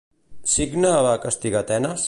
[0.53, 1.99] Cicne va castigar Tenes?